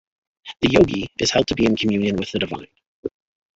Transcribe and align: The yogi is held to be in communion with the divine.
The 0.61 0.69
yogi 0.69 1.11
is 1.19 1.29
held 1.29 1.45
to 1.49 1.53
be 1.53 1.67
in 1.67 1.75
communion 1.75 2.15
with 2.15 2.31
the 2.31 2.39
divine. 2.39 2.65